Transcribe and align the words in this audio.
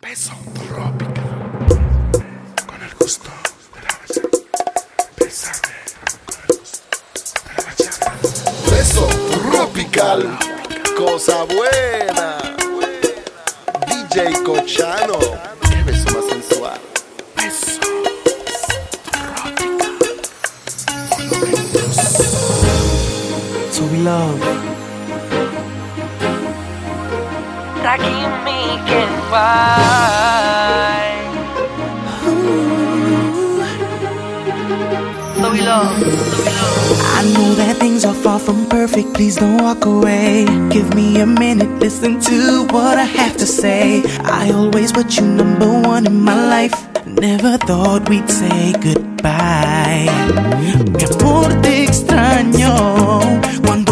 Beso 0.00 0.30
tropical. 0.54 1.66
Con 2.66 2.82
el 2.82 2.94
gusto 3.00 3.30
de 3.74 3.82
la 3.82 3.98
bachata. 3.98 4.38
Bésame 5.18 5.74
con 6.24 6.36
el 6.40 6.58
gusto 6.60 6.80
de 7.44 7.54
la 7.56 7.62
bachata. 7.66 8.14
Beso 8.70 9.08
tropical, 9.50 10.38
cosa 10.96 11.42
buena. 11.46 12.38
DJ 13.88 14.40
Cochano, 14.44 15.18
qué 15.68 15.82
beso 15.82 16.08
más 16.14 16.26
sensual. 16.30 16.80
Beso 17.34 17.80
So 23.72 23.84
we 23.86 23.96
love. 23.98 24.77
Rocking 27.88 28.28
me 28.44 28.60
can 28.84 29.10
why 29.32 29.48
So 35.40 35.50
we 35.52 35.62
love, 35.62 35.96
so 35.96 36.06
love 36.44 37.16
I 37.16 37.22
know 37.32 37.54
that 37.54 37.76
things 37.78 38.04
are 38.04 38.12
far 38.12 38.38
from 38.38 38.68
perfect. 38.68 39.14
Please 39.14 39.36
don't 39.36 39.62
walk 39.62 39.86
away. 39.86 40.44
Give 40.68 40.94
me 40.94 41.18
a 41.20 41.26
minute, 41.26 41.80
listen 41.80 42.20
to 42.28 42.66
what 42.74 42.98
I 42.98 43.04
have 43.04 43.38
to 43.38 43.46
say. 43.46 44.02
I 44.22 44.50
always 44.52 44.92
put 44.92 45.16
you 45.16 45.24
number 45.24 45.70
one 45.80 46.04
in 46.06 46.20
my 46.20 46.36
life. 46.36 46.76
Never 47.06 47.56
thought 47.56 48.06
we'd 48.10 48.28
say 48.28 48.72
goodbye. 48.72 50.12
Mi 50.92 51.04
amor, 51.04 51.48
te 51.62 51.84
extraño 51.84 52.70
cuando 53.64 53.87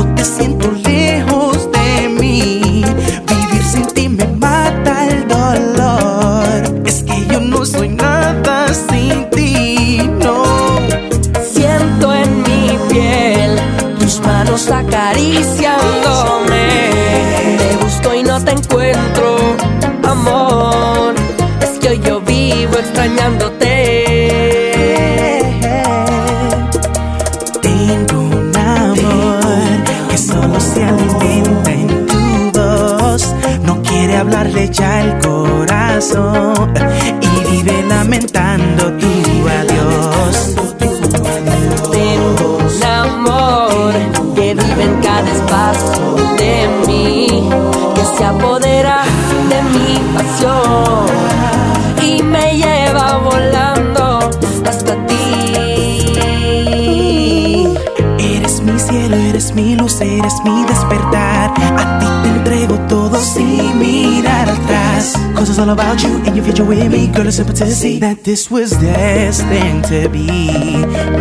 Cause 65.46 65.58
it's 65.58 65.64
all 65.64 65.70
about 65.70 66.02
you 66.02 66.10
and 66.26 66.34
your 66.34 66.44
future 66.44 66.64
with 66.64 66.90
me. 66.90 67.06
Girl, 67.06 67.28
it's 67.28 67.36
to 67.36 67.66
see 67.70 68.00
that 68.00 68.24
this 68.24 68.50
was 68.50 68.72
destined 68.72 69.84
to 69.84 70.08
be. 70.08 70.50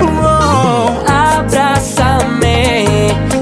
Oh. 0.02 1.04
Abrázame, 1.06 2.86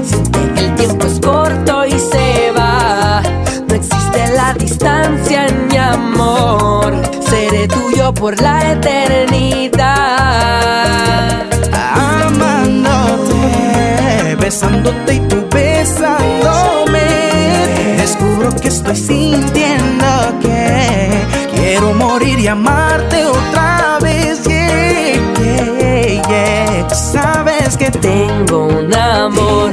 siente 0.04 0.40
que 0.54 0.60
el 0.60 0.74
tiempo 0.74 1.06
es 1.06 1.18
corto 1.20 1.86
y 1.86 1.98
se 1.98 2.52
va. 2.52 3.22
No 3.66 3.74
existe 3.74 4.28
la 4.36 4.52
distancia 4.52 5.46
en 5.46 5.68
mi 5.68 5.76
amor. 5.78 6.92
Seré 7.30 7.66
tuyo 7.66 8.12
por 8.12 8.38
la 8.42 8.72
eternidad. 8.72 9.86
amándote, 12.26 13.46
besándote 14.38 15.14
y 15.14 15.20
tú 15.28 15.46
besándome. 15.50 17.00
Descubro 17.96 18.54
que 18.60 18.68
estoy 18.68 18.96
sintiendo 18.96 19.24
que 19.24 19.54
quiero 19.54 19.63
morir 22.24 22.40
y 22.40 22.46
amarte 22.48 23.26
otra 23.26 23.98
vez. 24.00 24.42
Yeah, 24.44 25.12
yeah, 25.38 26.22
yeah. 26.28 26.88
Sabes 26.90 27.76
que 27.76 27.90
Tengo 27.90 28.66
un 28.66 28.94
amor 28.94 29.72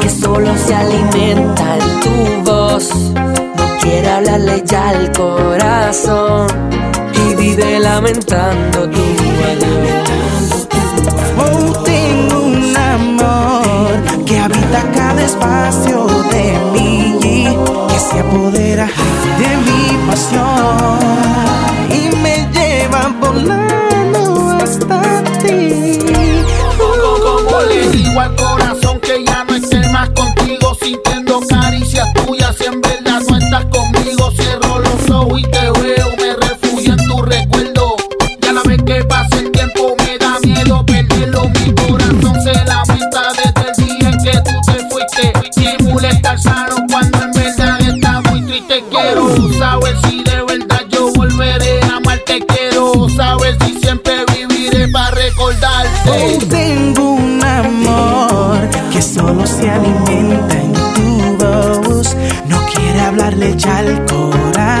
que 0.00 0.10
solo 0.10 0.56
se 0.56 0.74
alimenta 0.74 1.76
en 1.78 2.00
tu 2.00 2.50
voz. 2.50 2.90
No 3.14 3.78
quiere 3.80 4.08
hablarle 4.08 4.62
ya 4.64 4.90
al 4.90 5.12
corazón 5.12 6.46
y 7.14 7.34
vive 7.34 7.80
lamentando 7.80 8.88
tu. 8.90 9.00
Oh, 11.40 11.82
tengo 11.84 12.40
un 12.44 12.76
amor 12.76 14.24
que 14.24 14.38
habita 14.38 14.82
cada 14.94 15.22
espacio 15.22 16.06
de 16.32 16.58
mí, 16.72 17.18
que 17.20 17.98
se 17.98 18.20
apodera 18.20 18.86
de 19.38 19.56
mi 19.66 20.06
pasión 20.06 21.27
corazón 28.38 28.67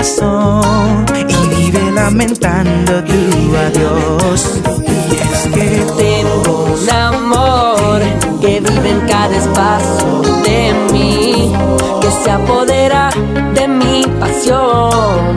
y 0.00 1.54
vive 1.56 1.90
lamentando 1.90 3.02
tu 3.02 3.56
adiós. 3.56 4.60
Y 5.10 5.14
es 5.16 5.42
que 5.52 5.86
Tengo 5.98 6.66
un 6.66 6.90
amor 6.90 8.00
que 8.40 8.60
vive 8.60 8.90
en 8.90 9.00
cada 9.08 9.36
espacio 9.36 10.22
de 10.44 10.72
mí, 10.92 11.52
que 12.00 12.10
se 12.22 12.30
apodera 12.30 13.10
de 13.54 13.66
mi 13.66 14.04
pasión 14.20 15.34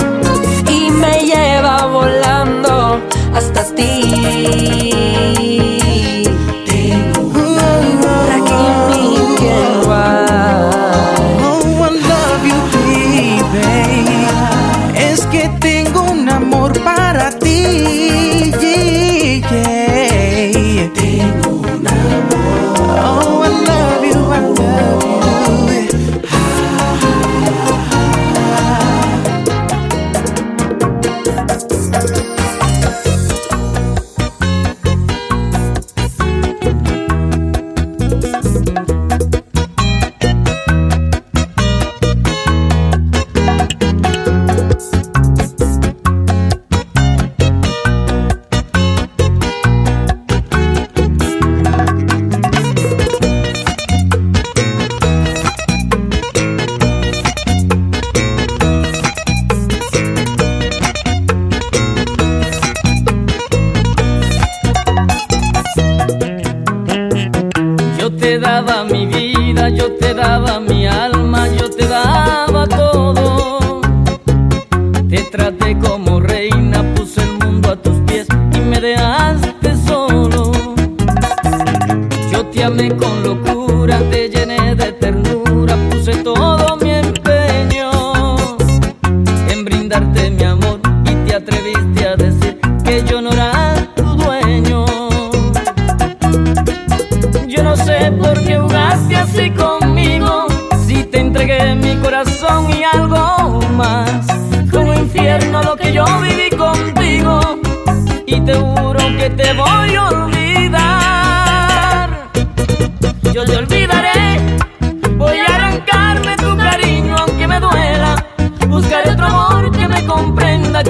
y 0.69 0.91
me 0.91 1.25
lleva 1.25 1.87
volando 1.87 2.99
hasta 3.33 3.63
ti. 3.73 4.80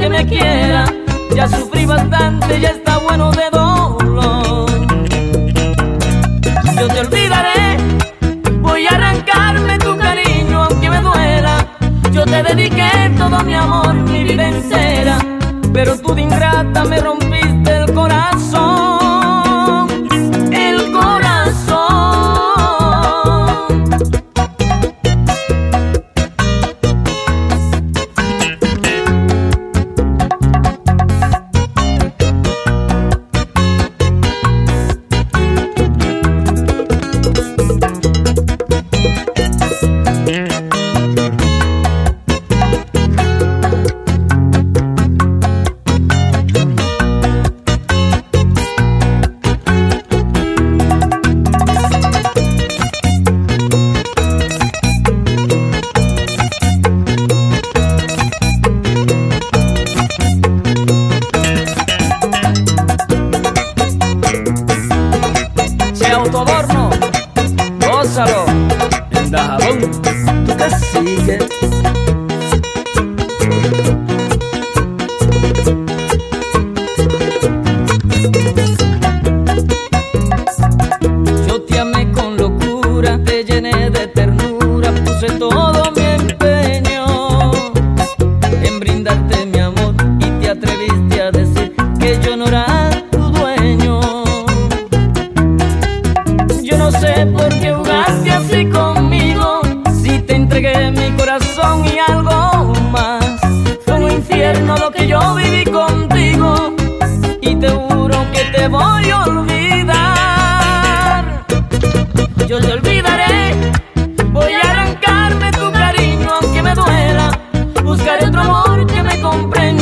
que 0.01 0.09
me 0.09 0.25
quiera. 0.25 0.85
Ya 1.35 1.47
sufrí 1.47 1.85
bastante, 1.85 2.59
ya 2.59 2.69
está 2.69 2.97
bueno 2.97 3.31
de 3.31 3.49
dolor. 3.51 4.69
Yo 6.79 6.87
te 6.87 6.99
olvidaré, 6.99 7.77
voy 8.61 8.87
a 8.87 8.95
arrancarme 8.95 9.77
tu 9.77 9.95
cariño 9.97 10.63
aunque 10.63 10.89
me 10.89 11.01
duela. 11.01 11.55
Yo 12.11 12.25
te 12.25 12.43
dediqué 12.43 12.91
todo 13.15 13.43
mi 13.43 13.53
amor, 13.53 13.93
mi 13.93 14.23
vida 14.23 14.49
entera, 14.49 15.19
pero 15.71 15.95
tú 15.99 16.15
de 16.15 16.21
ingrata 16.23 16.83
me 16.85 16.97
rompiste. 16.99 17.20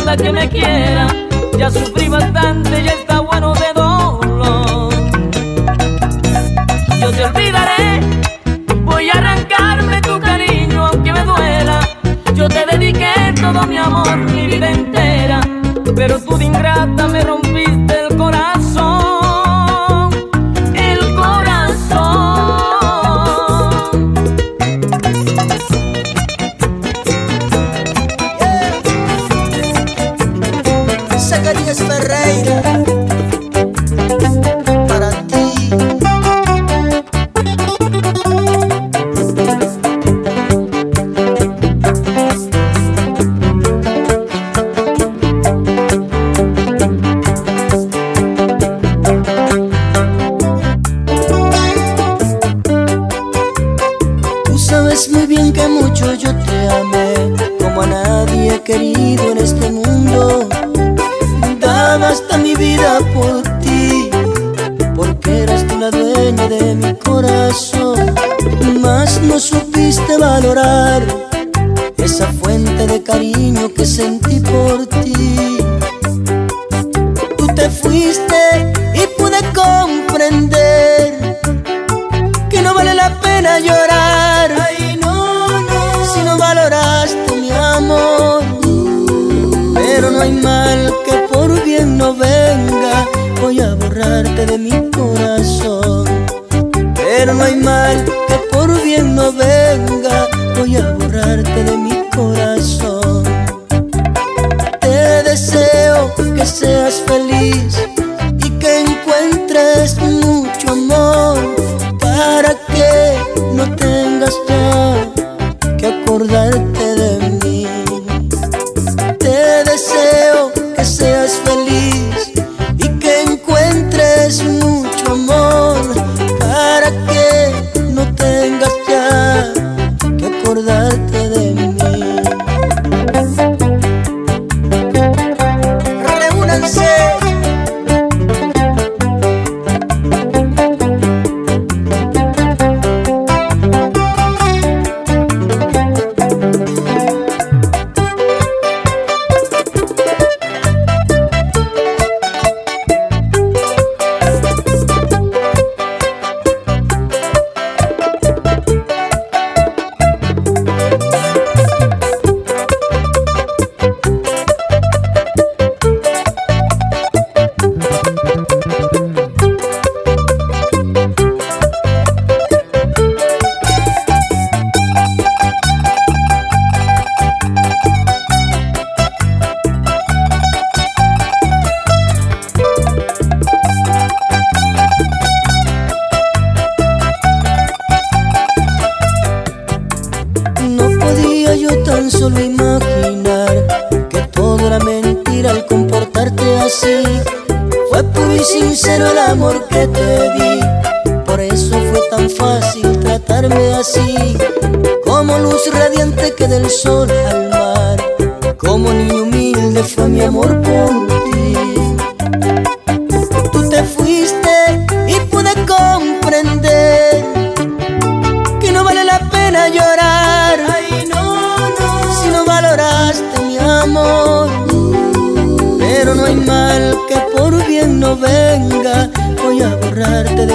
nada 0.09 0.23
que 0.23 0.31
me 0.31 0.49
quiera. 0.49 1.07
Ya 1.57 1.69
sufrí 1.69 2.07
bastante, 2.07 2.83
ya 2.83 2.93
está 2.93 3.19
bueno 3.19 3.53
de 3.53 3.73
dolor. 3.75 4.93
Yo 7.01 7.11
te 7.11 7.25
olvidaré, 7.25 7.99
voy 8.83 9.09
a 9.09 9.13
arrancarme 9.13 10.01
tu 10.01 10.19
cariño, 10.19 10.87
aunque 10.87 11.13
me 11.13 11.23
duela. 11.23 11.79
Yo 12.33 12.47
te 12.47 12.65
dediqué 12.71 13.13
todo 13.39 13.67
mi 13.67 13.77
amor, 13.77 14.17
mi 14.17 14.47
vida 14.47 14.71
entera. 14.71 14.88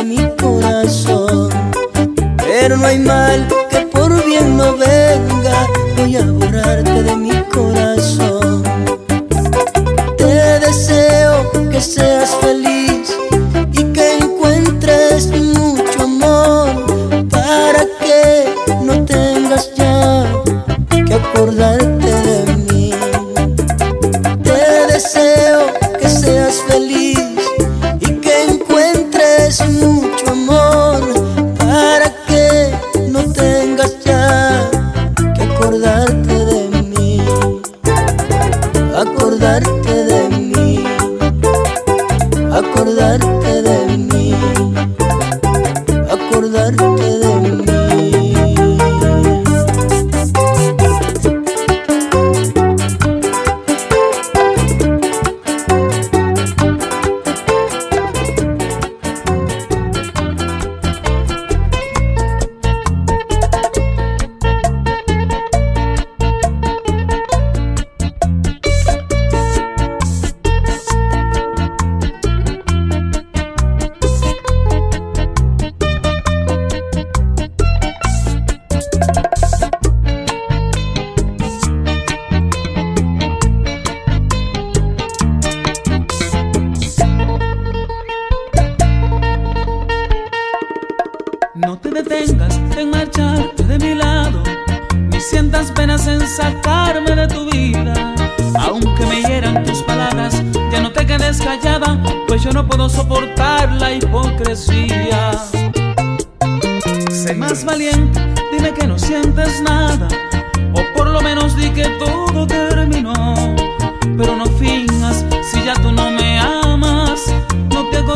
Mi 0.05 0.29
corazón. 0.37 1.49
Pero 2.37 2.77
no 2.77 2.87
hay 2.87 2.99
mal 2.99 3.47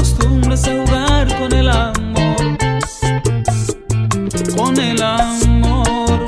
acostumbres 0.09 0.65
a 0.67 0.71
jugar 0.71 1.39
con 1.39 1.53
el 1.53 1.69
amor 1.69 2.59
con 4.57 4.79
el 4.79 5.03
amor. 5.03 6.25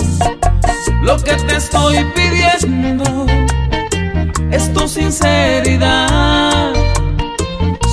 Lo 1.02 1.16
que 1.18 1.34
te 1.34 1.56
estoy 1.56 2.04
pidiendo 2.14 3.26
es 4.50 4.72
tu 4.72 4.86
sinceridad. 4.86 6.72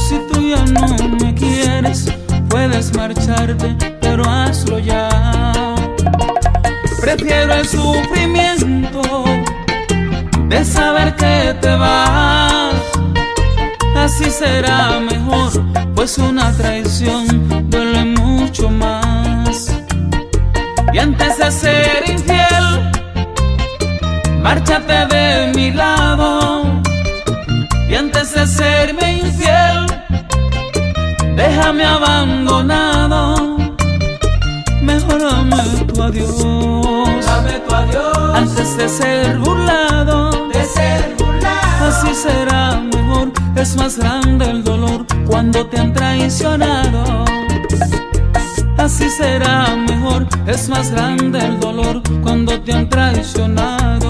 Si 0.08 0.20
tú 0.32 0.42
ya 0.42 0.64
no 0.66 0.88
me 1.22 1.34
quieres, 1.34 2.12
puedes 2.50 2.94
marcharte, 2.96 3.76
pero 4.02 4.30
hazlo 4.30 4.80
ya. 4.80 5.10
Prefiero 7.00 7.54
el 7.54 7.68
sufrimiento 7.68 9.24
de 10.48 10.66
saber 10.66 11.16
que 11.16 11.56
te 11.62 11.76
vas. 11.76 12.76
Así 13.96 14.30
será 14.30 15.00
mejor, 15.00 15.52
pues 15.98 16.20
una 16.20 16.52
traición 16.52 17.26
duele 17.72 18.06
mucho 18.06 18.70
más. 18.70 19.76
Y 20.94 21.00
antes 21.00 21.40
de 21.40 21.52
ser 21.52 22.04
infiel, 22.08 22.92
márchate 24.44 25.08
de 25.08 25.52
mi 25.56 25.72
lado. 25.72 26.62
Y 27.90 27.96
antes 27.96 28.32
de 28.36 28.46
serme 28.46 29.14
infiel, 29.24 29.88
déjame 31.36 31.84
abandonado. 31.84 33.58
Mejor 34.84 35.20
dame 35.20 35.64
tu 35.92 36.04
adiós. 36.04 37.26
Dame 37.26 37.54
tu 37.68 37.74
adiós. 37.74 38.36
Antes 38.36 38.78
de 38.78 38.88
ser 38.88 39.40
burlado, 39.40 40.48
de 40.54 40.64
ser 40.64 41.16
burlado. 41.18 41.88
así 41.88 42.14
será 42.14 42.82
mejor. 42.82 43.32
Es 43.56 43.76
más 43.76 43.98
grande 43.98 44.46
el 44.52 44.64
dolor 44.64 45.17
cuando 45.28 45.66
te 45.68 45.78
han 45.80 45.94
traicionado. 45.94 47.26
Así 48.78 49.10
será 49.10 49.76
mejor, 49.76 50.28
es 50.46 50.70
más 50.70 50.92
grande 50.92 51.40
el 51.40 51.60
dolor 51.60 52.02
cuando 52.22 52.60
te 52.62 52.74
han 52.74 52.90
traicionado. 52.90 54.07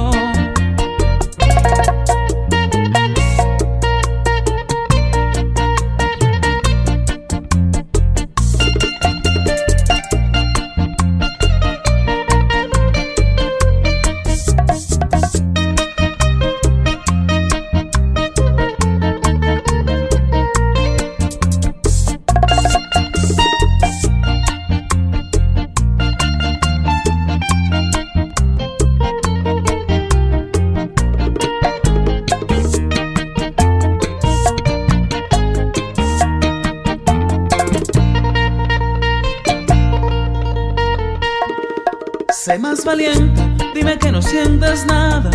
Valiente, 42.87 43.43
dime 43.75 43.97
que 43.97 44.13
no 44.13 44.21
sientes 44.21 44.85
nada, 44.85 45.29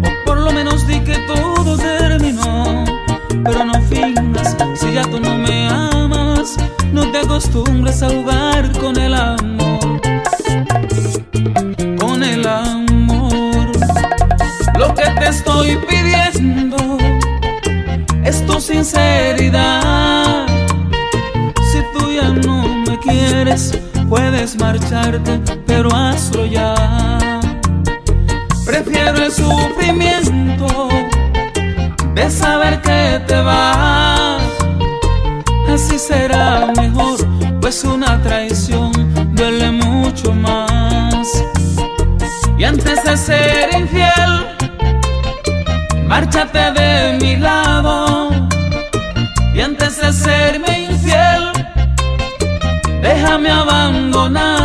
o 0.00 0.24
por 0.24 0.38
lo 0.38 0.52
menos 0.52 0.86
di 0.86 1.00
que 1.00 1.18
todo 1.26 1.76
terminó. 1.76 2.84
Pero 3.44 3.64
no 3.64 3.82
finjas 3.82 4.56
si 4.76 4.92
ya 4.92 5.02
tú 5.02 5.18
no 5.18 5.36
me 5.36 5.66
amas, 5.66 6.56
no 6.92 7.10
te 7.10 7.18
acostumbres 7.18 8.00
a 8.00 8.10
jugar 8.10 8.70
con 8.78 8.96
el 8.96 9.12
amor. 9.12 10.00
Con 11.98 12.22
el 12.22 12.46
amor, 12.46 13.72
lo 14.78 14.94
que 14.94 15.10
te 15.18 15.28
estoy 15.30 15.76
pidiendo 15.88 16.76
es 18.22 18.46
tu 18.46 18.60
sinceridad. 18.60 20.46
Si 21.72 21.78
tú 21.92 22.12
ya 22.12 22.28
no 22.28 22.68
me 22.86 22.96
quieres, 23.00 23.76
puedes 24.08 24.56
marcharte, 24.60 25.40
pero 25.74 25.92
hazlo. 25.92 26.44
Prefiero 28.64 29.24
el 29.24 29.32
sufrimiento 29.32 30.88
de 32.14 32.30
saber 32.30 32.80
que 32.80 33.20
te 33.26 33.40
vas. 33.40 34.40
Así 35.68 35.98
será 35.98 36.72
mejor, 36.76 37.18
pues 37.60 37.82
una 37.82 38.22
traición 38.22 38.92
duele 39.34 39.72
mucho 39.72 40.32
más. 40.32 41.26
Y 42.56 42.62
antes 42.62 43.02
de 43.02 43.16
ser 43.16 43.74
infiel, 43.76 44.32
márchate 46.06 46.70
de 46.78 47.18
mi 47.20 47.36
lado. 47.36 48.30
Y 49.52 49.60
antes 49.60 50.00
de 50.00 50.12
serme 50.12 50.72
infiel, 50.90 51.42
déjame 53.02 53.50
abandonar. 53.50 54.63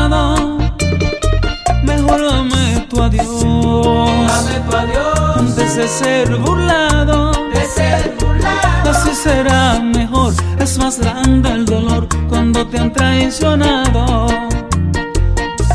Dios. 3.69 4.31
Hazme 4.31 4.59
pa' 4.69 4.85
Dios. 4.85 5.55
Desde 5.55 5.87
ser 5.87 6.35
burlado. 6.37 7.31
De 7.53 7.65
ser 7.65 8.15
burlado. 8.19 8.89
Así 8.89 9.13
será 9.13 9.79
mejor. 9.79 10.33
Es 10.59 10.77
más 10.77 10.99
grande 10.99 11.49
el 11.51 11.65
dolor 11.65 12.07
cuando 12.29 12.65
te 12.67 12.79
han 12.79 12.91
traicionado. 12.91 14.27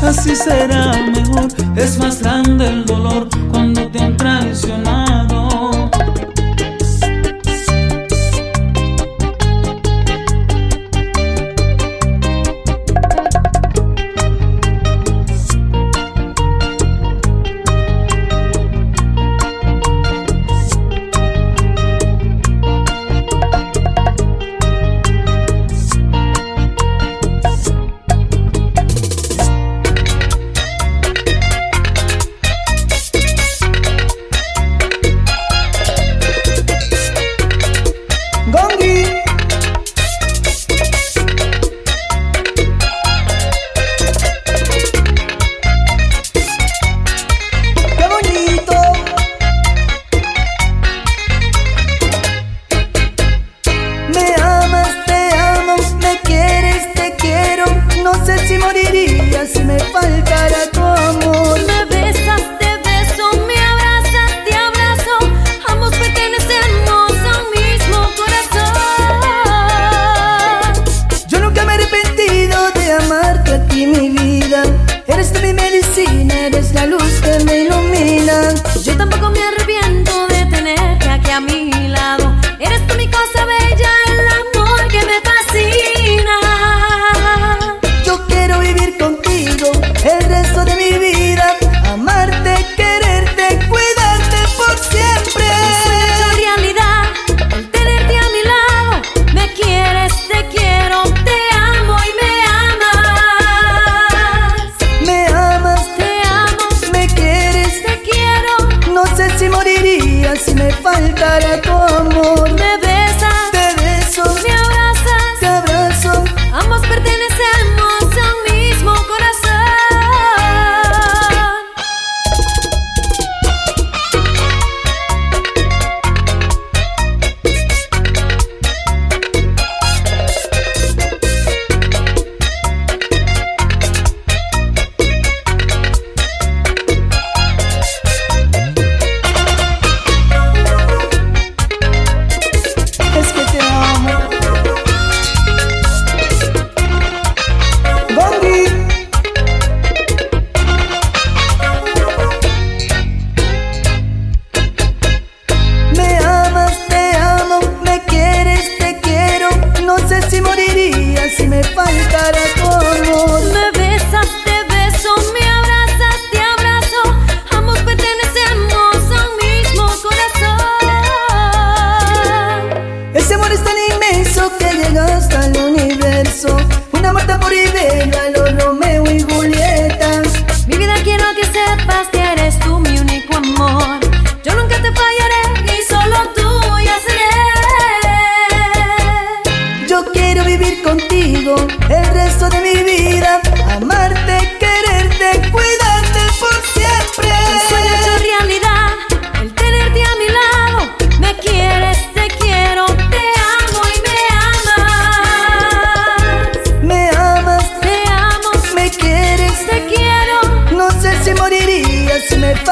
Así 0.01 0.35
será 0.35 0.91
mejor. 1.15 1.47
Es 1.75 1.97
más 1.97 2.21
grande 2.21 2.67
el 2.67 2.85
dolor 2.85 3.27
cuando 3.51 3.87
te 3.87 3.99
han 3.99 4.17
traicionado. 4.17 5.04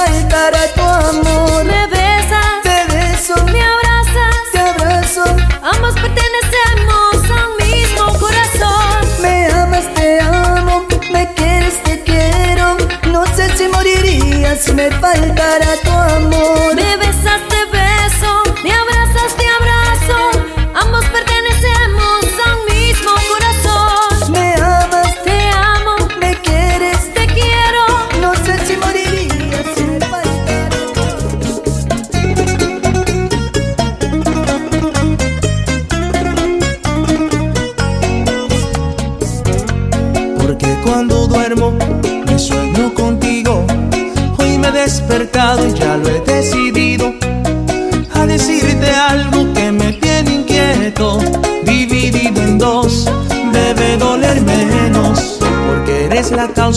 faltará 0.03 0.67
tu 0.75 0.81
amor. 0.81 1.63
Me 1.65 1.87
besas, 1.87 2.61
te 2.63 2.77
beso, 2.93 3.35
me 3.45 3.61
abrazas, 3.61 4.35
te 4.51 4.59
abrazo. 4.59 5.23
Ambos 5.61 5.93
pertenecemos 5.95 7.13
al 7.39 7.49
mismo 7.65 8.05
corazón. 8.19 8.99
Me 9.21 9.47
amas, 9.47 9.87
te 9.93 10.19
amo, 10.19 10.85
me 11.11 11.33
quieres, 11.33 11.81
te 11.83 12.01
quiero. 12.01 12.77
No 13.11 13.25
sé 13.35 13.55
si 13.57 13.67
moriría 13.67 14.55
si 14.55 14.73
me 14.73 14.89
faltara 14.91 15.71
tu 15.83 15.91
amor. 15.91 16.75
Me 16.75 16.97
besas, 16.97 17.22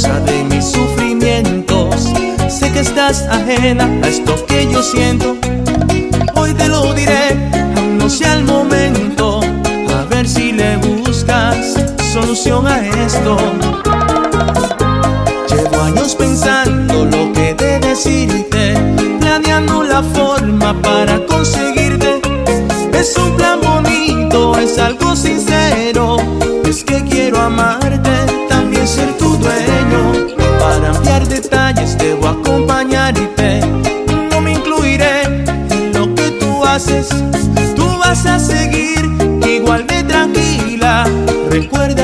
de 0.02 0.44
mis 0.44 0.72
sufrimientos. 0.72 2.12
Sé 2.50 2.70
que 2.70 2.80
estás 2.80 3.22
ajena 3.30 3.88
a 4.02 4.08
esto 4.08 4.44
que 4.44 4.70
yo 4.70 4.82
siento. 4.82 5.38
Hoy 6.34 6.52
te 6.52 6.68
lo 6.68 6.92
diré, 6.92 7.30
aún 7.76 7.96
no 7.96 8.10
sea 8.10 8.34
el 8.34 8.44
momento. 8.44 9.40
A 9.98 10.04
ver 10.10 10.28
si 10.28 10.52
le 10.52 10.76
buscas 10.76 11.76
solución 12.12 12.66
a 12.66 12.86
esto. 13.06 13.38
Llevo 15.48 15.80
años 15.82 16.14
pensando 16.14 17.06
lo 17.06 17.32
que 17.32 17.54
de 17.54 17.78
decirte, 17.78 18.74
planeando 19.18 19.82
la 19.82 20.02
forma 20.02 20.74
para 20.82 21.25
vas 38.16 38.26
a 38.26 38.38
seguir 38.38 39.04
igual 39.46 39.86
de 39.86 40.02
tranquila. 40.04 41.04
Recuerda 41.50 41.95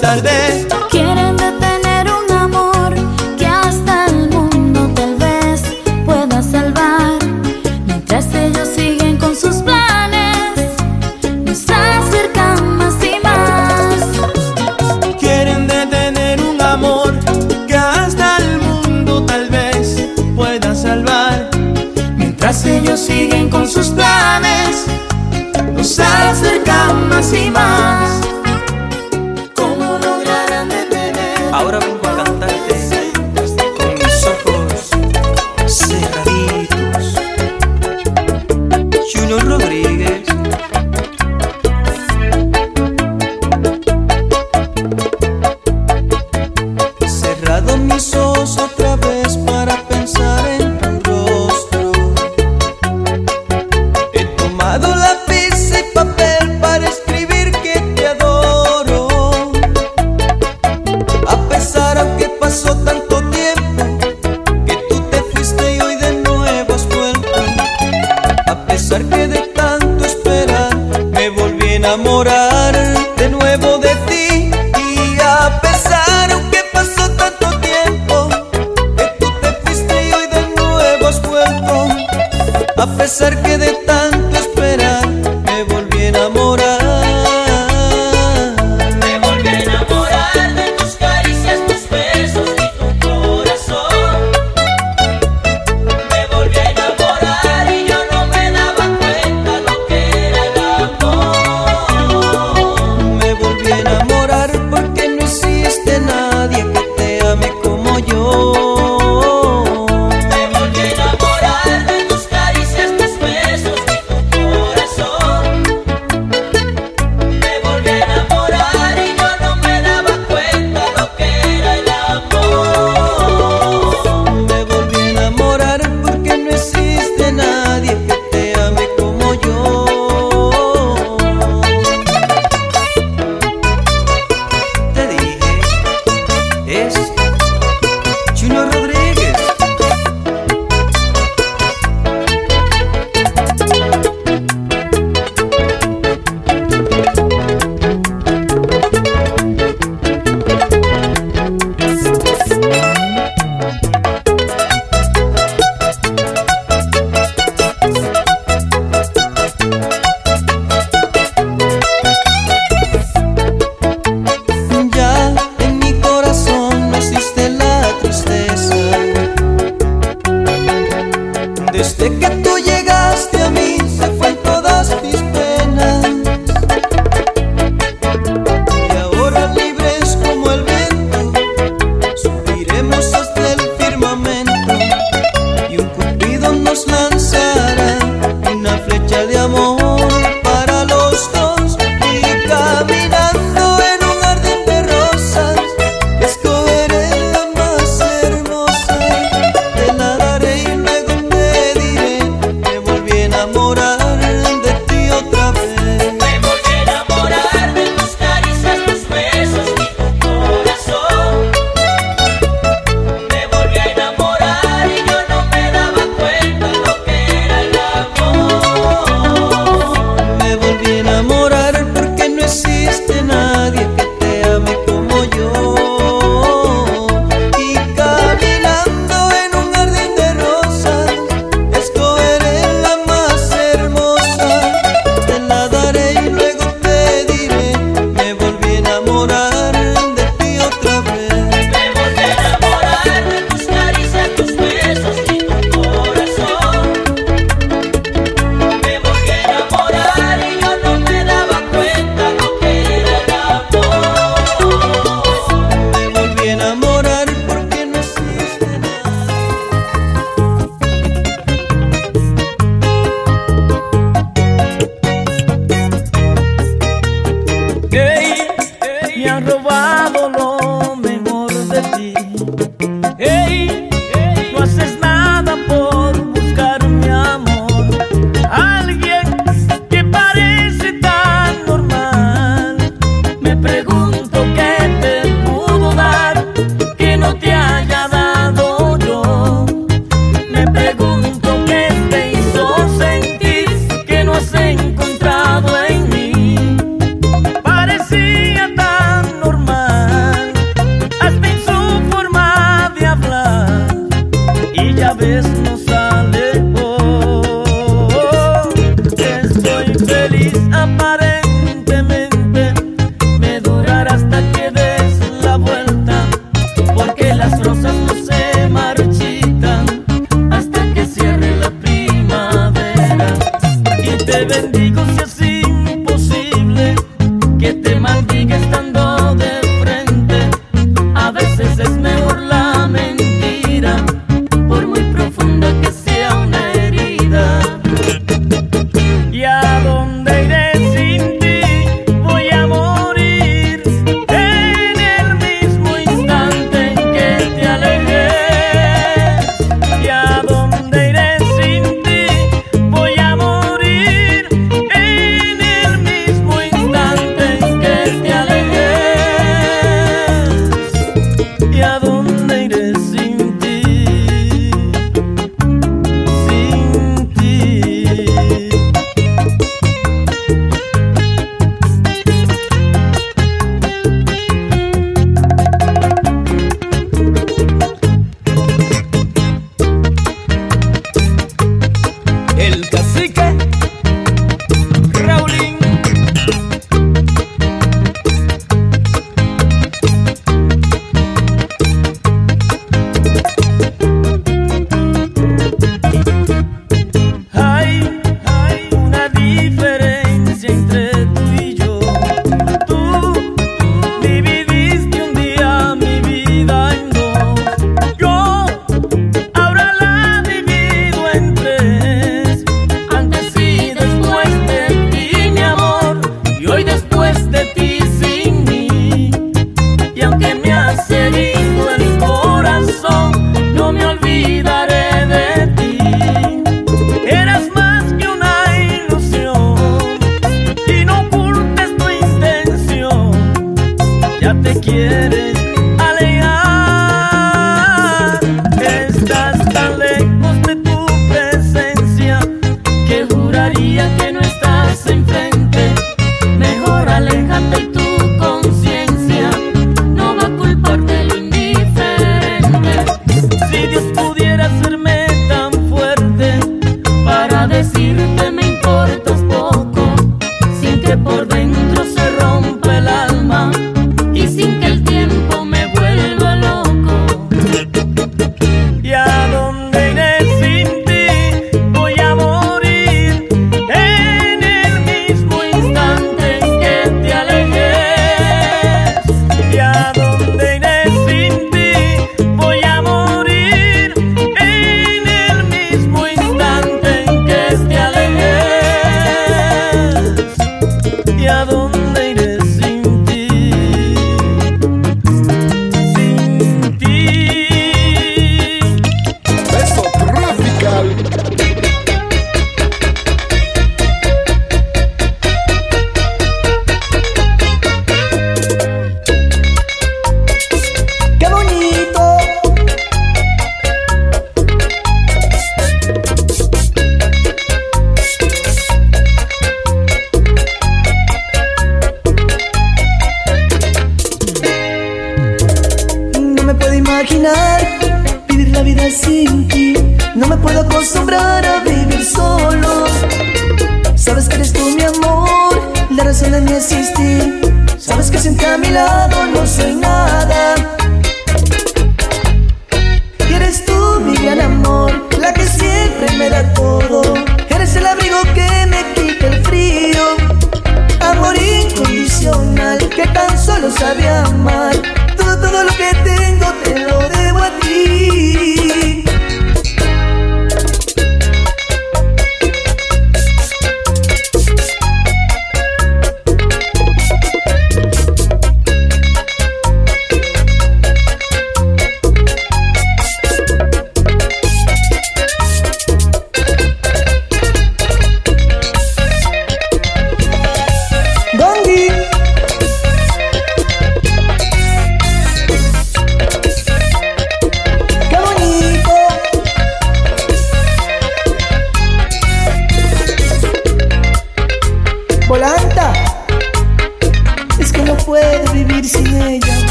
tarde. 0.00 0.73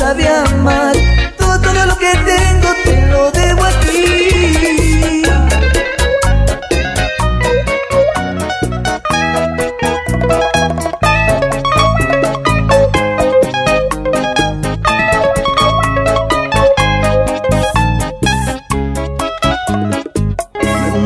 sabía 0.00 0.44
mal. 0.62 0.96
Todo 1.36 1.68
lo 1.88 1.94
que 1.98 2.12
tengo 2.32 2.68
te 2.84 3.06
lo 3.12 3.30
debo 3.32 3.64
a 3.64 3.72
ti. 3.84 5.22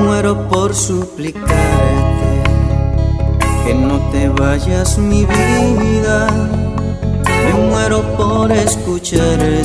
Muero 0.05 0.49
por 0.49 0.73
suplicarte 0.73 2.31
que 3.65 3.75
no 3.75 3.99
te 4.13 4.29
vayas 4.29 4.99
mi 4.99 5.25
vida 5.25 5.64
escucharte 8.85 9.65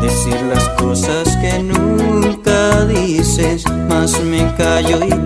decir 0.00 0.40
las 0.42 0.68
cosas 0.80 1.36
que 1.38 1.58
nunca 1.58 2.84
dices, 2.84 3.64
más 3.88 4.20
me 4.22 4.46
callo 4.56 5.04
y 5.04 5.17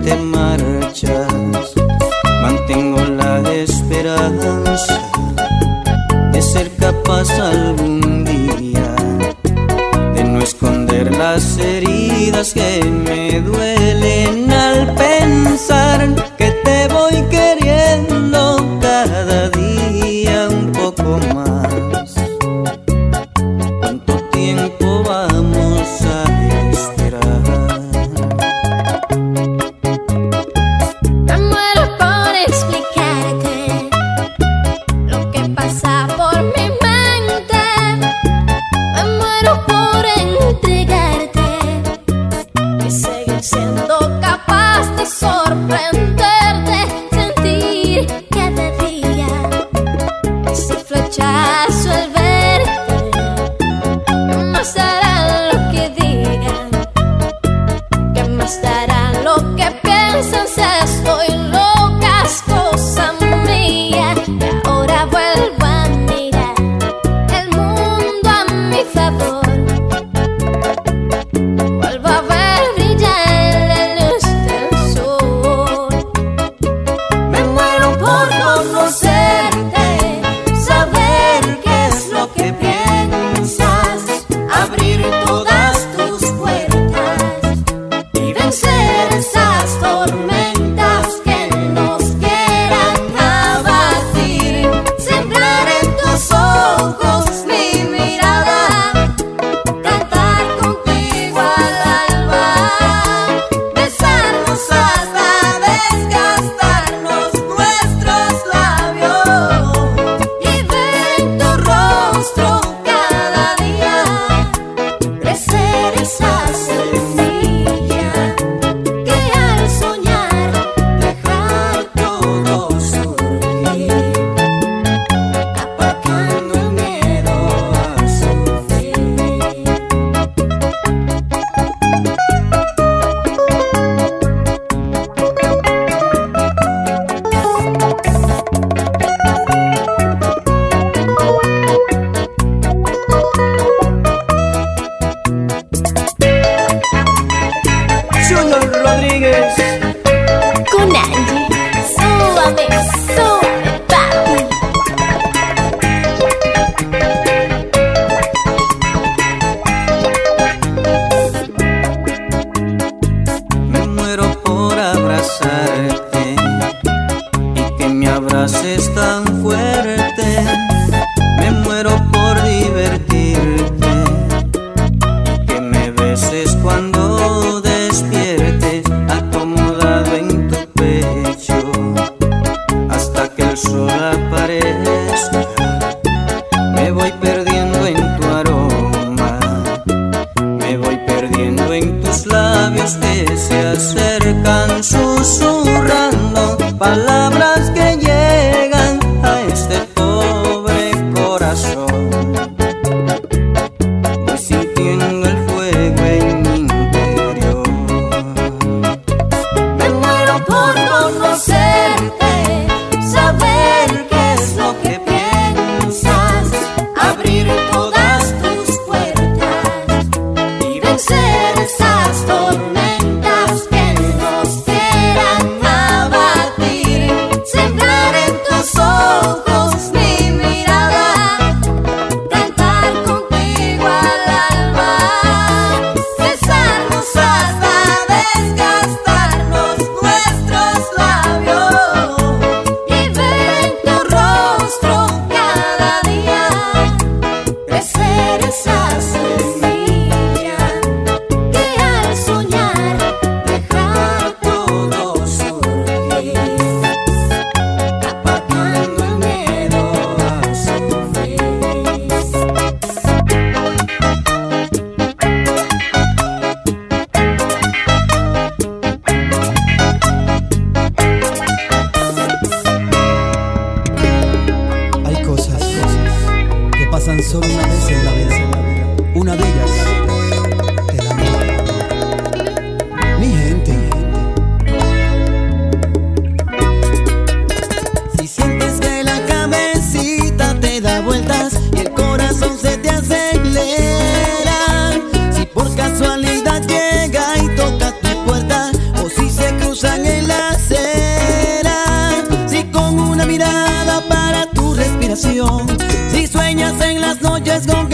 si 306.11 306.27
sueñas 306.27 306.81
en 306.81 306.99
las 306.99 307.21
noches 307.21 307.65
con 307.65 307.92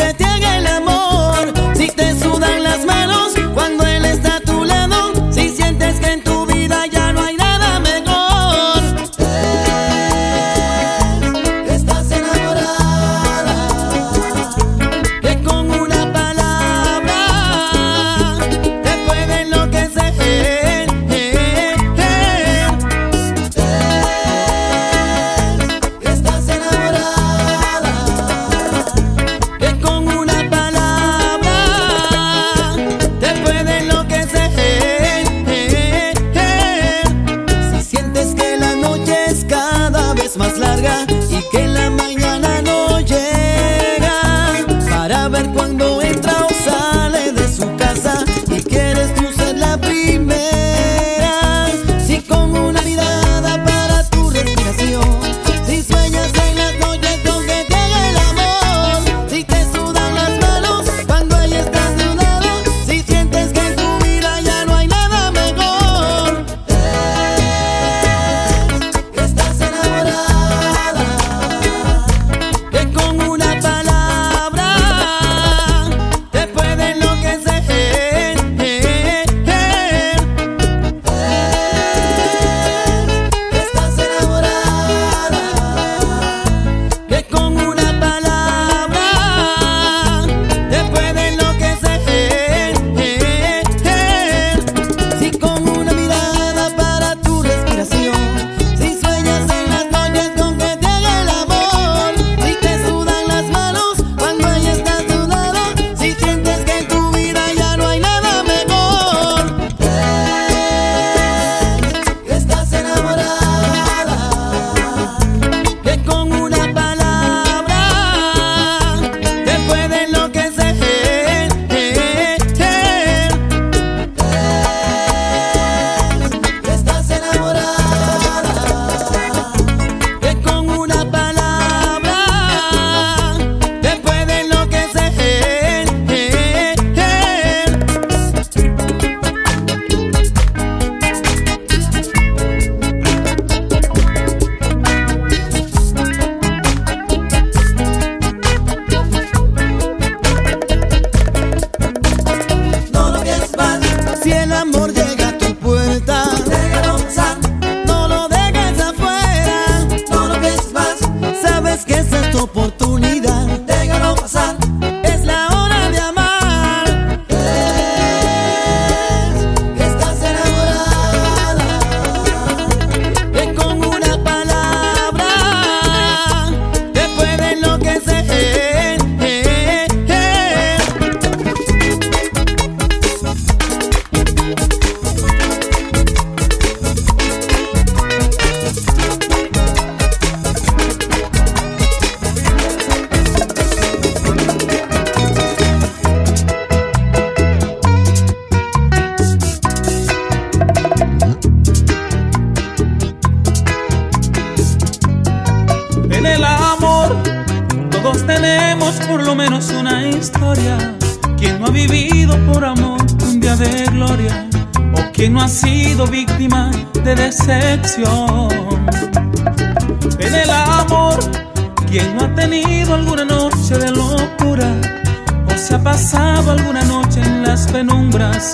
alguna 226.52 226.84
noche 226.84 227.22
en 227.22 227.44
las 227.44 227.68
penumbras. 227.72 228.54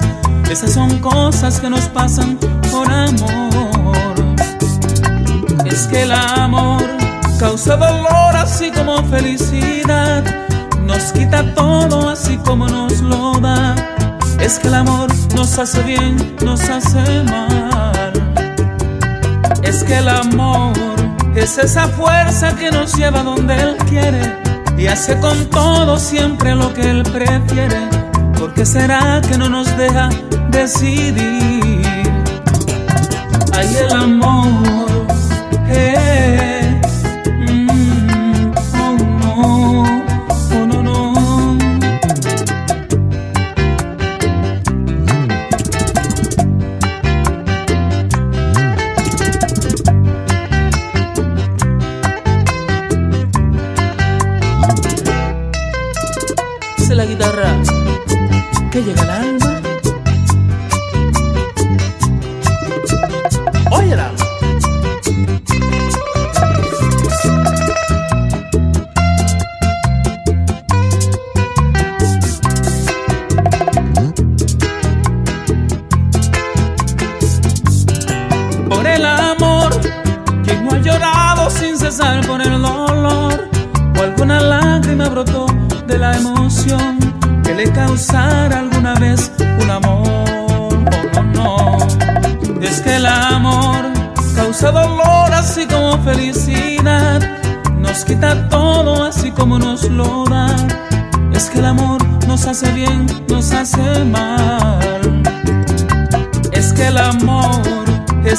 Esas 0.49 0.73
son 0.73 0.99
cosas 0.99 1.59
que 1.59 1.69
nos 1.69 1.87
pasan 1.89 2.37
por 2.71 2.91
amor. 2.91 4.15
Es 5.65 5.87
que 5.87 6.03
el 6.03 6.11
amor 6.11 6.83
causa 7.39 7.75
dolor 7.75 8.35
así 8.35 8.71
como 8.71 9.03
felicidad. 9.05 10.23
Nos 10.85 11.11
quita 11.11 11.43
todo 11.53 12.09
así 12.09 12.37
como 12.37 12.67
nos 12.67 13.01
lo 13.01 13.33
da. 13.39 13.75
Es 14.39 14.59
que 14.59 14.67
el 14.67 14.75
amor 14.75 15.09
nos 15.35 15.57
hace 15.57 15.81
bien, 15.83 16.35
nos 16.43 16.61
hace 16.69 17.23
mal. 17.23 18.13
Es 19.63 19.83
que 19.83 19.97
el 19.97 20.07
amor 20.07 20.73
es 21.35 21.57
esa 21.57 21.87
fuerza 21.87 22.55
que 22.55 22.71
nos 22.71 22.93
lleva 22.93 23.23
donde 23.23 23.55
Él 23.55 23.77
quiere 23.89 24.44
y 24.77 24.87
hace 24.87 25.17
con 25.19 25.45
todo 25.49 25.97
siempre 25.97 26.55
lo 26.55 26.73
que 26.73 26.89
Él 26.89 27.03
prefiere. 27.03 27.77
¿Por 28.37 28.53
qué 28.53 28.65
será 28.65 29.21
que 29.27 29.37
no 29.37 29.49
nos 29.49 29.75
deja 29.77 30.09
decidir? 30.49 31.81
Hay 33.53 33.75
el 33.75 33.91
amor. 33.93 35.07
eh, 35.67 36.54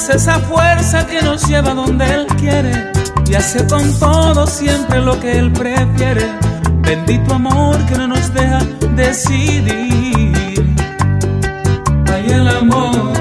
es 0.09 0.15
esa 0.15 0.39
fuerza 0.39 1.05
que 1.05 1.21
nos 1.21 1.47
lleva 1.47 1.73
donde 1.73 2.05
Él 2.05 2.27
quiere 2.37 2.91
y 3.29 3.35
hace 3.35 3.65
con 3.67 3.93
todo 3.99 4.47
siempre 4.47 5.01
lo 5.01 5.19
que 5.19 5.37
Él 5.37 5.51
prefiere. 5.51 6.25
Bendito 6.81 7.33
amor 7.33 7.77
que 7.85 7.97
no 7.97 8.07
nos 8.07 8.33
deja 8.33 8.59
decidir. 8.95 10.75
Hay 12.13 12.29
el 12.29 12.47
amor. 12.47 13.13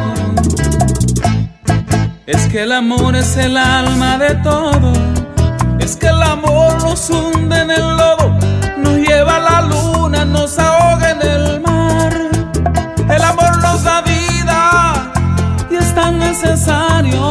Es 2.27 2.47
que 2.47 2.63
el 2.63 2.73
amor 2.73 3.17
es 3.17 3.37
el 3.37 3.57
alma 3.57 4.19
de 4.19 4.35
todo. 4.37 4.93
Es 5.81 5.97
que 5.97 6.07
el 6.07 6.23
amor 6.23 6.81
nos 6.83 7.11
hunde 7.11 7.63
en 7.63 7.71
el 7.71 7.97
lodo, 7.97 8.39
nos 8.79 8.95
lleva 8.95 9.37
a 9.37 9.41
la 9.41 9.61
luna, 9.63 10.25
nos 10.25 10.59
ahoga 10.59 11.11
en 11.11 11.23
el 11.23 11.61
mar. 11.61 11.66
Necesario 16.47 17.23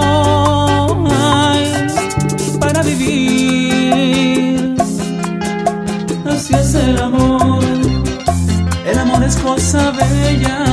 para 2.60 2.82
vivir. 2.84 4.76
Así 6.30 6.54
es 6.54 6.76
el 6.76 7.00
amor, 7.00 7.64
el 8.86 8.98
amor 9.00 9.24
es 9.24 9.36
cosa 9.38 9.92
bella. 9.92 10.65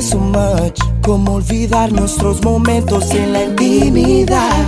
So 0.00 0.18
much. 0.18 0.78
Cómo 1.02 1.34
olvidar 1.34 1.92
nuestros 1.92 2.42
momentos 2.42 3.10
en 3.12 3.32
la 3.32 3.44
intimidad. 3.44 4.66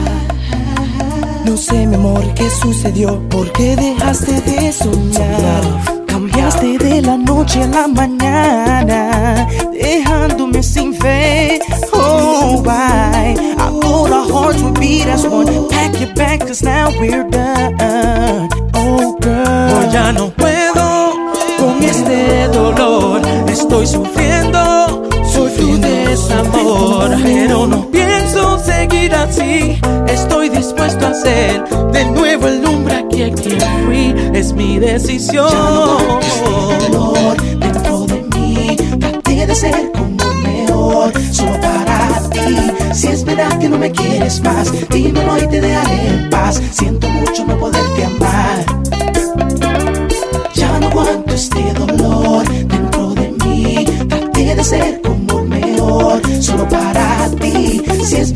No 1.45 1.57
sé, 1.57 1.87
mi 1.87 1.95
amor, 1.97 2.23
qué 2.35 2.49
sucedió, 2.51 3.21
por 3.29 3.51
qué 3.53 3.77
dejaste 3.77 4.41
de 4.43 4.73
soñar. 4.73 5.63
Cambiaste 6.07 6.79
de 6.79 7.03
la 7.03 7.17
noche 7.17 7.63
a 7.63 7.67
la 7.67 7.89
mañana, 7.89 9.49
dejándome 9.73 10.63
sin 10.63 10.95
fe. 10.95 11.61
Oh, 11.93 12.63
why? 12.65 13.35
I 13.35 13.81
thought 13.81 14.11
our 14.13 14.31
hearts 14.31 14.63
would 14.63 14.79
beat 14.79 15.07
as 15.07 15.27
one. 15.27 15.47
Pack 15.69 15.99
your 16.01 16.13
bag, 16.15 16.41
cause 16.41 16.63
now 16.63 16.91
we're 17.01 17.25
done. 17.31 18.49
Oh, 18.75 19.17
girl. 19.21 19.79
Hoy 19.79 19.93
ya 19.93 20.13
no 20.13 20.31
puedo 20.31 21.13
con 21.59 21.83
este 21.83 22.49
dolor. 22.49 23.23
Estoy 23.49 23.87
sufriendo, 23.87 24.22
así. 29.15 29.81
Estoy 30.09 30.49
dispuesto 30.49 31.07
a 31.07 31.15
ser 31.15 31.65
de 31.93 32.05
nuevo 32.07 32.49
el 32.49 32.65
hombre 32.65 32.95
a 32.95 33.09
quien 33.09 33.37
fui. 33.37 34.15
Es 34.35 34.53
mi 34.53 34.79
decisión. 34.79 35.49
dolor 36.91 37.37
dentro 37.59 38.07
de 38.07 38.23
mí. 38.37 38.77
Traté 38.99 39.47
de 39.47 39.55
ser 39.55 39.93
como 39.93 40.35
mejor, 40.43 41.13
solo 41.33 41.61
para 41.61 42.29
ti. 42.31 42.95
Si 42.95 43.09
es 43.09 43.25
verdad 43.25 43.59
que 43.59 43.69
no 43.69 43.79
me 43.79 43.91
quieres 43.91 44.41
más, 44.43 44.71
dímelo 44.89 45.39
y 45.39 45.47
te 45.49 45.61
dejaré 45.61 46.09
en 46.09 46.31
paz. 46.31 46.61
Siento 46.73 47.09
mucho 47.09 47.45
no 47.47 47.59
poderte 47.59 48.05
amar. 48.05 48.82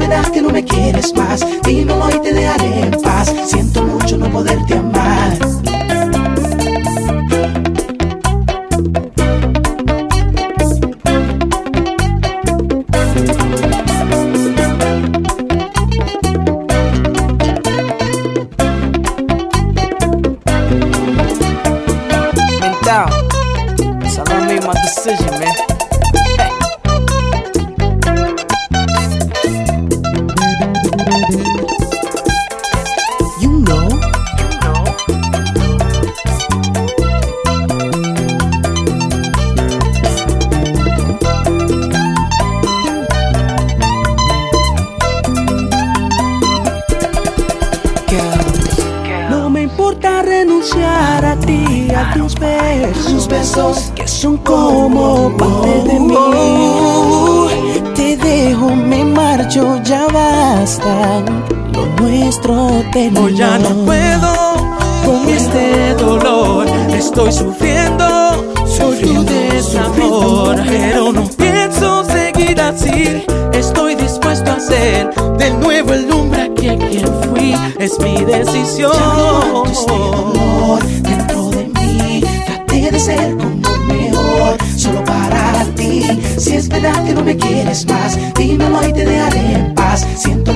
Que 0.07 0.41
no 0.41 0.51
me 0.51 0.63
quieres 0.65 1.13
más, 1.17 1.45
dímelo 1.65 2.09
y 2.15 2.21
te 2.21 2.33
dejaré 2.33 2.81
en 2.81 2.91
paz. 3.03 3.35
Siento 3.45 3.83
mucho 3.83 4.17
no 4.17 4.31
poderte 4.31 4.75
amar. 4.75 5.33
Mental. 22.61 23.11
So 24.09 24.23
I 24.23 24.25
done 24.25 24.47
made 24.47 24.65
my 24.65 24.73
decision, 24.85 25.41
man. 25.41 25.76
Nuestro. 62.27 62.83
Hoy 63.23 63.37
ya 63.37 63.57
no 63.59 63.71
puedo 63.85 64.57
con 65.05 65.29
este 65.29 65.95
dolor. 65.95 66.67
Estoy 66.91 67.33
sufriendo, 67.33 68.07
soy 68.67 69.01
tu 69.01 69.25
desamor. 69.25 70.57
Pero 70.67 71.13
no 71.13 71.25
pienso 71.29 72.05
seguir 72.05 72.61
así. 72.61 73.25
Estoy 73.53 73.95
dispuesto 73.95 74.51
a 74.51 74.61
ser 74.61 75.15
de 75.39 75.51
nuevo 75.51 75.93
el 75.93 76.11
hombre 76.11 76.43
aquí 76.43 76.69
a 76.69 76.77
quien 76.77 77.07
fui. 77.23 77.55
Es 77.79 77.99
mi 78.01 78.25
decisión. 78.25 78.93
este 79.71 79.93
dolor 79.93 80.83
dentro 81.03 81.51
de 81.51 81.65
mí. 81.81 82.25
Traté 82.47 82.91
de 82.91 83.01
ser 83.01 83.37
como 83.37 83.75
el 83.75 83.81
mejor, 83.87 84.57
solo 84.77 85.05
para 85.05 85.65
ti. 85.77 86.21
Si 86.39 86.57
es 86.57 86.69
verdad 86.69 87.05
que 87.05 87.15
no 87.15 87.23
me 87.23 87.37
quieres 87.37 87.87
más, 87.87 88.19
dímelo 88.35 88.89
y 88.89 88.93
te 88.93 89.05
dejaré 89.05 89.53
en 89.53 89.75
paz. 89.75 90.05
Siento 90.17 90.53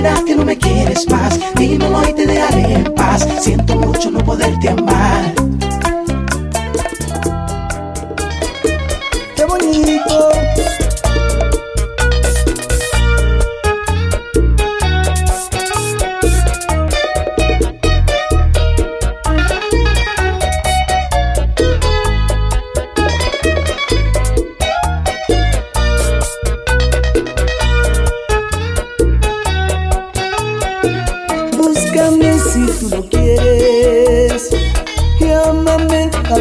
Que 0.00 0.34
no 0.34 0.46
me 0.46 0.56
quieres 0.56 1.06
más, 1.10 1.38
dímelo 1.56 2.08
y 2.08 2.14
te 2.14 2.26
dejaré 2.26 2.72
en 2.72 2.94
paz. 2.94 3.28
Siento 3.40 3.76
mucho 3.76 4.10
no 4.10 4.24
poderte 4.24 4.70
amar. 4.70 5.39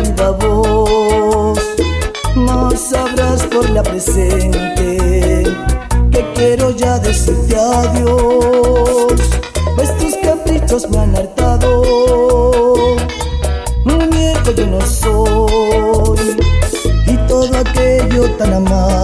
viva 0.01 0.31
voz. 0.31 1.59
No 2.35 2.71
sabrás 2.71 3.43
por 3.47 3.69
la 3.69 3.83
presente 3.83 5.43
que 6.11 6.33
quiero 6.35 6.71
ya 6.71 6.99
decirte 6.99 7.55
adiós. 7.55 9.19
Pues 9.75 9.97
tus 9.97 10.15
caprichos 10.17 10.89
me 10.89 10.99
han 10.99 11.15
hartado. 11.15 11.83
Muñeco 13.85 14.51
yo 14.51 14.67
no 14.67 14.81
soy 14.81 16.37
y 17.07 17.17
todo 17.27 17.57
aquello 17.57 18.29
tan 18.37 18.53
amado. 18.53 18.98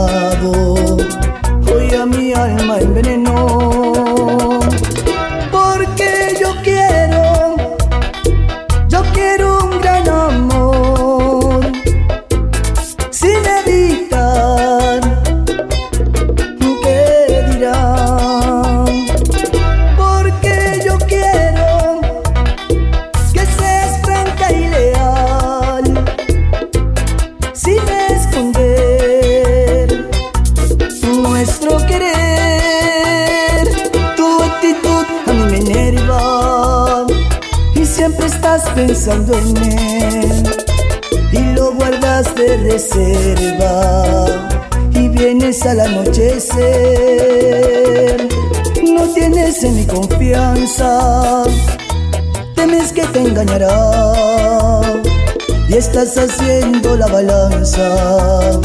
y 55.70 55.74
estás 55.76 56.18
haciendo 56.18 56.96
la 56.96 57.08
balanza. 57.08 58.60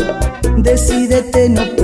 Decídete 0.57 1.49
no 1.49 1.80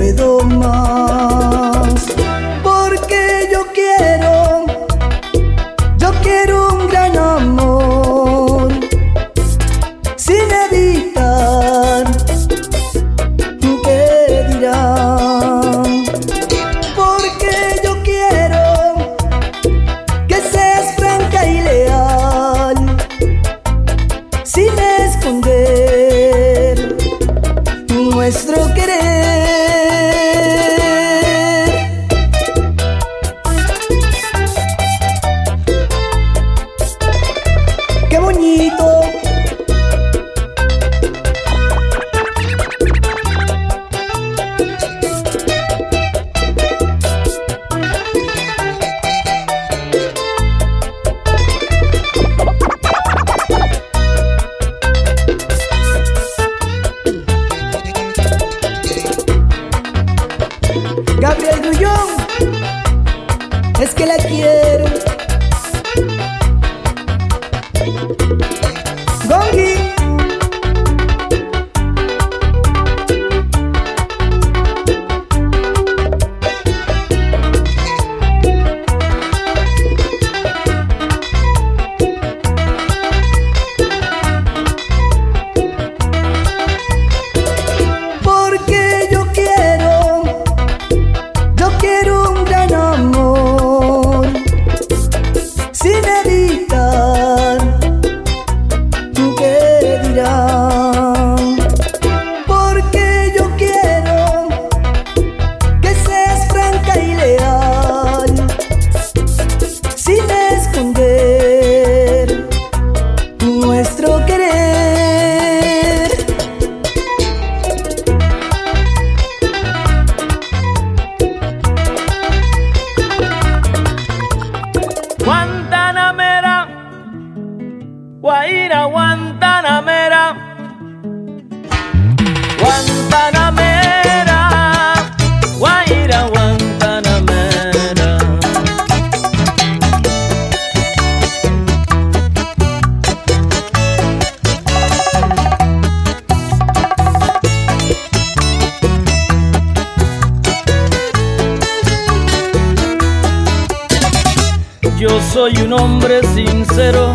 Yo 154.99 155.21
soy 155.31 155.55
un 155.57 155.73
hombre 155.73 156.21
sincero, 156.33 157.13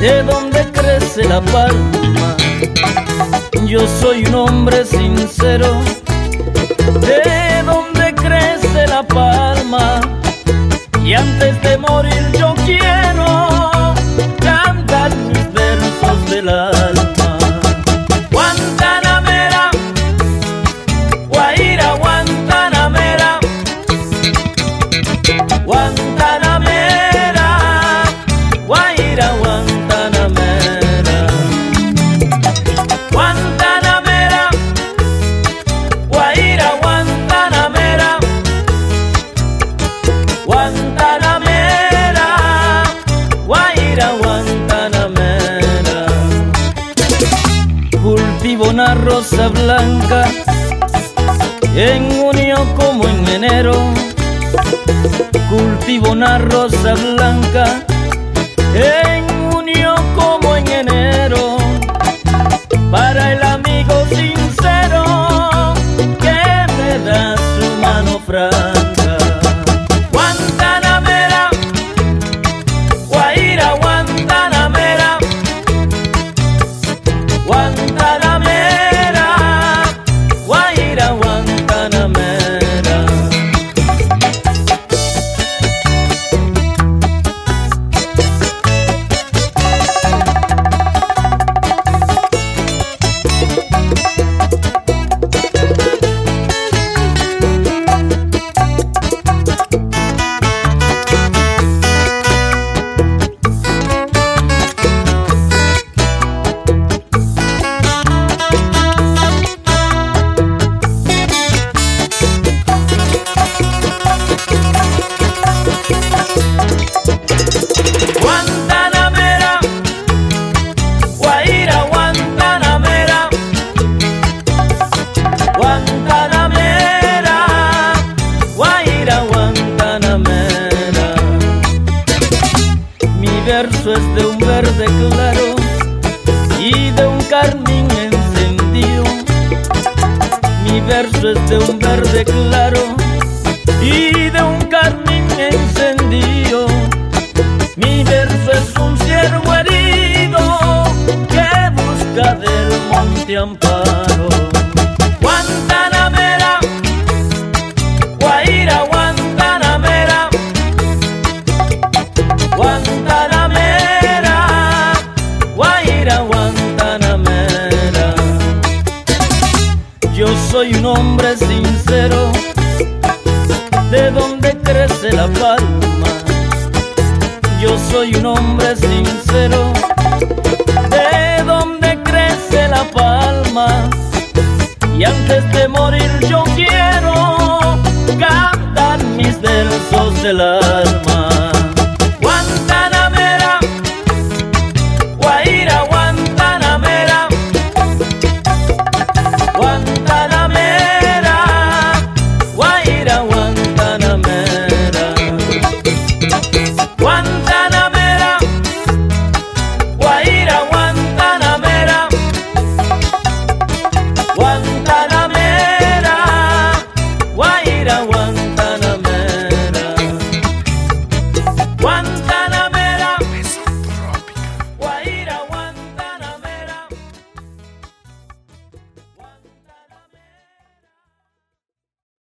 de 0.00 0.24
donde 0.24 0.66
crece 0.72 1.22
la 1.22 1.40
palma. 1.40 2.36
Yo 3.64 3.86
soy 4.00 4.24
un 4.26 4.34
hombre 4.34 4.84
sincero, 4.84 5.80
de 7.00 7.62
donde 7.64 8.12
crece 8.16 8.88
la 8.88 9.04
palma. 9.04 10.00
Y 11.04 11.14
antes 11.14 11.62
de 11.62 11.78
morir 11.78 12.32
yo 12.36 12.54
quiero 12.64 13.94
cantar 14.40 15.14
mis 15.14 15.52
versos 15.52 16.30
del 16.30 16.48
alma. 16.48 17.15
Blanca 49.48 50.28
en 51.76 52.10
junio 52.10 52.56
como 52.74 53.06
en 53.08 53.28
enero 53.28 53.74
cultivo 55.48 56.10
una 56.10 56.38
rosa 56.38 56.94
blanca 56.94 57.84
en 58.74 59.52
junio 59.52 59.94
como 60.16 60.56
en 60.56 60.66
enero 60.66 61.58
para 62.90 63.34
el 63.34 63.42
amigo 63.44 64.04
sincero 64.08 65.04
que 66.20 66.72
me 66.76 66.98
da 67.04 67.36
su 67.36 67.76
mano 67.80 68.18
frágil 68.26 68.75